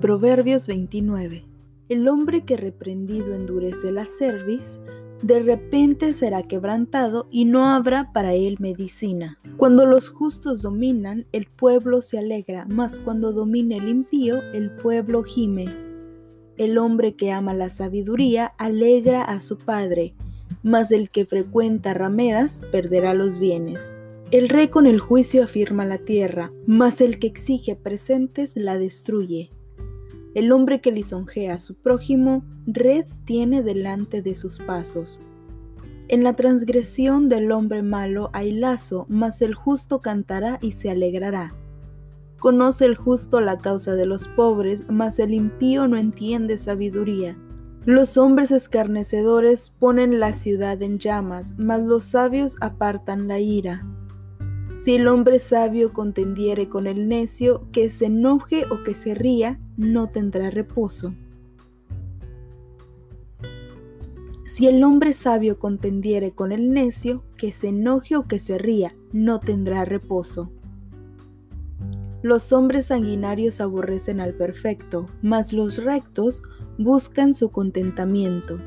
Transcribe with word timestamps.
Proverbios 0.00 0.66
29. 0.66 1.44
El 1.90 2.08
hombre 2.08 2.46
que 2.46 2.56
reprendido 2.56 3.34
endurece 3.34 3.92
la 3.92 4.06
cerviz, 4.06 4.80
de 5.22 5.40
repente 5.40 6.14
será 6.14 6.42
quebrantado 6.42 7.28
y 7.30 7.44
no 7.44 7.66
habrá 7.66 8.10
para 8.14 8.32
él 8.32 8.56
medicina. 8.60 9.38
Cuando 9.58 9.84
los 9.84 10.08
justos 10.08 10.62
dominan, 10.62 11.26
el 11.32 11.48
pueblo 11.48 12.00
se 12.00 12.18
alegra, 12.18 12.66
mas 12.70 12.98
cuando 12.98 13.32
domina 13.32 13.76
el 13.76 13.90
impío, 13.90 14.40
el 14.54 14.70
pueblo 14.70 15.22
gime. 15.22 15.66
El 16.56 16.78
hombre 16.78 17.14
que 17.14 17.30
ama 17.30 17.52
la 17.52 17.68
sabiduría 17.68 18.54
alegra 18.56 19.22
a 19.22 19.38
su 19.40 19.58
padre, 19.58 20.14
mas 20.62 20.92
el 20.92 21.10
que 21.10 21.26
frecuenta 21.26 21.92
rameras 21.92 22.62
perderá 22.72 23.12
los 23.12 23.38
bienes. 23.38 23.94
El 24.30 24.48
rey 24.48 24.68
con 24.68 24.86
el 24.86 24.98
juicio 24.98 25.44
afirma 25.44 25.84
la 25.84 25.98
tierra, 25.98 26.52
mas 26.66 27.02
el 27.02 27.18
que 27.18 27.26
exige 27.26 27.76
presentes 27.76 28.56
la 28.56 28.78
destruye. 28.78 29.50
El 30.34 30.52
hombre 30.52 30.80
que 30.80 30.92
lisonjea 30.92 31.54
a 31.54 31.58
su 31.58 31.74
prójimo, 31.74 32.44
red 32.66 33.04
tiene 33.24 33.62
delante 33.62 34.22
de 34.22 34.34
sus 34.34 34.58
pasos. 34.60 35.22
En 36.08 36.22
la 36.22 36.34
transgresión 36.34 37.28
del 37.28 37.52
hombre 37.52 37.82
malo 37.82 38.30
hay 38.32 38.52
lazo, 38.52 39.06
mas 39.08 39.42
el 39.42 39.54
justo 39.54 40.00
cantará 40.00 40.58
y 40.60 40.72
se 40.72 40.90
alegrará. 40.90 41.54
Conoce 42.38 42.84
el 42.84 42.96
justo 42.96 43.40
la 43.40 43.58
causa 43.58 43.94
de 43.94 44.06
los 44.06 44.26
pobres, 44.28 44.84
mas 44.88 45.18
el 45.18 45.34
impío 45.34 45.88
no 45.88 45.96
entiende 45.96 46.58
sabiduría. 46.58 47.36
Los 47.84 48.16
hombres 48.16 48.50
escarnecedores 48.50 49.70
ponen 49.78 50.20
la 50.20 50.32
ciudad 50.32 50.80
en 50.82 50.98
llamas, 50.98 51.54
mas 51.58 51.80
los 51.80 52.04
sabios 52.04 52.56
apartan 52.60 53.26
la 53.26 53.40
ira. 53.40 53.86
Si 54.82 54.94
el 54.94 55.08
hombre 55.08 55.38
sabio 55.38 55.92
contendiere 55.92 56.70
con 56.70 56.86
el 56.86 57.06
necio, 57.06 57.66
que 57.70 57.90
se 57.90 58.06
enoje 58.06 58.64
o 58.70 58.82
que 58.82 58.94
se 58.94 59.14
ría, 59.14 59.60
no 59.76 60.08
tendrá 60.08 60.48
reposo. 60.48 61.14
Si 64.46 64.68
el 64.68 64.82
hombre 64.82 65.12
sabio 65.12 65.58
contendiere 65.58 66.32
con 66.32 66.50
el 66.50 66.70
necio, 66.70 67.22
que 67.36 67.52
se 67.52 67.68
enoje 67.68 68.16
o 68.16 68.26
que 68.26 68.38
se 68.38 68.56
ría, 68.56 68.94
no 69.12 69.38
tendrá 69.38 69.84
reposo. 69.84 70.50
Los 72.22 72.50
hombres 72.50 72.86
sanguinarios 72.86 73.60
aborrecen 73.60 74.18
al 74.18 74.32
perfecto, 74.32 75.10
mas 75.20 75.52
los 75.52 75.76
rectos 75.76 76.42
buscan 76.78 77.34
su 77.34 77.50
contentamiento. 77.50 78.58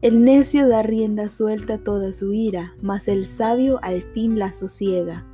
El 0.00 0.22
necio 0.22 0.68
da 0.68 0.84
rienda 0.84 1.28
suelta 1.28 1.74
a 1.74 1.78
toda 1.78 2.12
su 2.12 2.32
ira, 2.32 2.72
mas 2.80 3.08
el 3.08 3.26
sabio 3.26 3.80
al 3.82 4.02
fin 4.12 4.38
la 4.38 4.52
sosiega. 4.52 5.26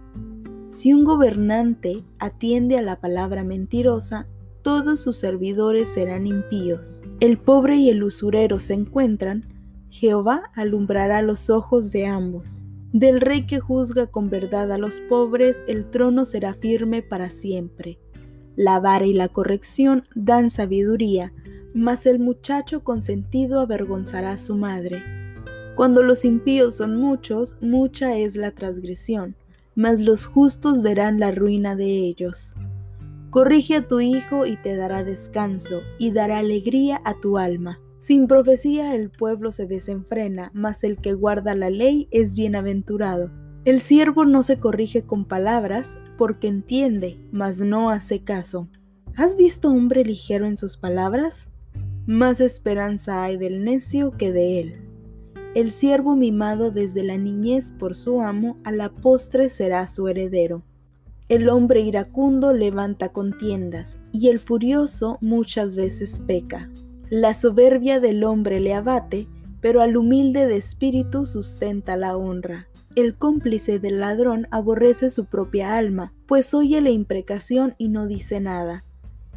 Si 0.71 0.95
un 0.95 1.05
gobernante 1.05 2.03
atiende 2.19 2.79
a 2.79 2.83
la 2.83 2.99
palabra 2.99 3.45
mentirosa, 3.45 4.27
todos 4.63 5.01
sus 5.01 5.19
servidores 5.19 5.89
serán 5.89 6.27
impíos. 6.27 7.03
El 7.21 7.37
pobre 7.37 7.77
y 7.77 7.91
el 7.91 8.03
usurero 8.03 8.59
se 8.59 8.73
encuentran, 8.73 9.43
Jehová 9.91 10.51
alumbrará 10.55 11.21
los 11.21 11.51
ojos 11.51 11.93
de 11.93 12.07
ambos. 12.07 12.65
Del 12.95 13.21
rey 13.21 13.45
que 13.45 13.61
juzga 13.61 14.07
con 14.07 14.31
verdad 14.31 14.73
a 14.73 14.79
los 14.79 14.99
pobres, 15.11 15.63
el 15.69 15.91
trono 15.91 16.25
será 16.25 16.55
firme 16.55 17.03
para 17.03 17.29
siempre. 17.29 17.99
La 18.57 18.81
vara 18.81 19.05
y 19.05 19.13
la 19.13 19.29
corrección 19.29 20.05
dan 20.15 20.49
sabiduría, 20.49 21.35
mas 21.75 22.07
el 22.07 22.21
muchacho 22.21 22.85
consentido 22.85 23.61
avergonzará 23.61 24.33
a 24.33 24.39
su 24.39 24.57
madre. 24.57 25.03
Cuando 25.75 26.05
los 26.05 26.25
impíos 26.25 26.77
son 26.77 26.97
muchos, 26.97 27.57
mucha 27.61 28.17
es 28.17 28.37
la 28.37 28.53
transgresión, 28.53 29.35
mas 29.75 30.01
los 30.01 30.25
justos 30.25 30.83
verán 30.83 31.19
la 31.19 31.33
ruina 31.33 31.75
de 31.75 31.87
ellos. 31.87 32.55
Corrige 33.31 33.75
a 33.75 33.89
tu 33.89 34.01
hijo 34.01 34.47
y 34.47 34.57
te 34.57 34.77
dará 34.77 35.03
descanso, 35.03 35.81
y 35.99 36.13
dará 36.13 36.39
alegría 36.39 37.03
a 37.05 37.15
tu 37.15 37.37
alma. 37.39 37.81
Sin 37.99 38.29
profecía 38.29 38.95
el 38.95 39.11
pueblo 39.11 39.51
se 39.51 39.67
desenfrena, 39.67 40.53
mas 40.55 40.85
el 40.85 40.99
que 40.99 41.15
guarda 41.15 41.57
la 41.57 41.71
ley 41.71 42.07
es 42.13 42.37
bienaventurado. 42.37 43.33
El 43.65 43.81
siervo 43.81 44.27
no 44.27 44.45
se 44.45 44.61
corrige 44.61 45.03
con 45.03 45.25
palabras, 45.25 45.99
porque 46.17 46.47
entiende, 46.47 47.19
mas 47.33 47.61
no 47.61 47.91
hace 47.91 48.23
caso. 48.23 48.69
¿Has 49.17 49.37
visto 49.37 49.71
hombre 49.71 50.05
ligero 50.05 50.47
en 50.47 50.57
sus 50.57 50.77
palabras? 50.77 51.49
Más 52.07 52.43
esperanza 52.43 53.25
hay 53.25 53.39
del 53.39 53.65
necio 53.65 54.11
que 54.11 54.31
de 54.31 54.61
él. 54.61 54.81
El 55.55 55.71
siervo 55.71 56.17
mimado 56.17 56.71
desde 56.71 57.03
la 57.03 57.17
niñez 57.17 57.73
por 57.73 57.95
su 57.95 58.21
amo, 58.21 58.59
a 58.63 58.73
la 58.73 58.91
postre 58.91 59.49
será 59.49 59.87
su 59.87 60.07
heredero. 60.09 60.63
El 61.31 61.49
hombre 61.49 61.81
iracundo 61.81 62.53
levanta 62.53 63.09
contiendas, 63.09 64.01
y 64.13 64.29
el 64.29 64.39
furioso 64.39 65.17
muchas 65.23 65.77
veces 65.77 66.21
peca. 66.27 66.71
La 67.09 67.33
soberbia 67.33 68.01
del 68.01 68.23
hombre 68.25 68.61
le 68.61 68.75
abate, 68.75 69.27
pero 69.63 69.81
al 69.81 69.97
humilde 69.97 70.47
de 70.47 70.59
espíritu 70.59 71.25
sustenta 71.25 71.97
la 71.97 72.19
honra. 72.19 72.69
El 72.97 73.17
cómplice 73.17 73.79
del 73.79 74.01
ladrón 74.01 74.47
aborrece 74.51 75.09
su 75.09 75.25
propia 75.25 75.77
alma, 75.77 76.13
pues 76.27 76.53
oye 76.53 76.83
la 76.83 76.91
imprecación 76.91 77.75
y 77.79 77.89
no 77.89 78.07
dice 78.07 78.41
nada. 78.41 78.85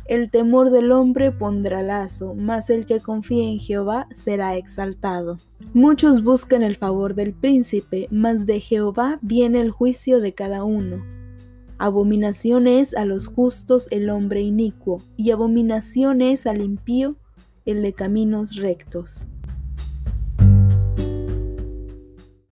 El 0.07 0.31
temor 0.31 0.69
del 0.69 0.93
hombre 0.93 1.33
pondrá 1.33 1.83
lazo, 1.83 2.33
mas 2.33 2.69
el 2.69 2.85
que 2.85 3.01
confía 3.01 3.43
en 3.43 3.59
Jehová 3.59 4.07
será 4.15 4.55
exaltado. 4.55 5.37
Muchos 5.73 6.23
buscan 6.23 6.63
el 6.63 6.77
favor 6.77 7.13
del 7.13 7.33
príncipe, 7.33 8.07
mas 8.09 8.45
de 8.45 8.61
Jehová 8.61 9.19
viene 9.21 9.59
el 9.59 9.71
juicio 9.71 10.21
de 10.21 10.33
cada 10.33 10.63
uno. 10.63 11.03
Abominación 11.77 12.67
es 12.67 12.95
a 12.95 13.03
los 13.03 13.27
justos 13.27 13.87
el 13.91 14.09
hombre 14.09 14.41
inicuo, 14.41 15.01
y 15.17 15.31
abominación 15.31 16.21
es 16.21 16.47
al 16.47 16.61
impío 16.61 17.17
el 17.65 17.81
de 17.81 17.91
caminos 17.91 18.55
rectos. 18.55 19.27